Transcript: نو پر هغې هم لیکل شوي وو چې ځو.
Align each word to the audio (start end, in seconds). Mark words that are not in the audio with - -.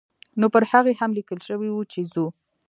نو 0.39 0.45
پر 0.53 0.63
هغې 0.71 0.93
هم 0.99 1.11
لیکل 1.17 1.39
شوي 1.47 1.69
وو 1.71 1.83
چې 1.91 1.99
ځو. 2.13 2.25